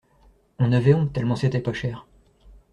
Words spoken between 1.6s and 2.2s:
cher.